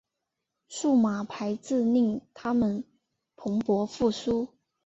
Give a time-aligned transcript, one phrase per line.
[0.67, 2.83] 数码排字令它们
[3.35, 4.47] 蓬勃复苏。